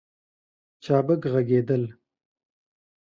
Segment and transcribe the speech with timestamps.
[0.83, 1.83] چابک ږغېدل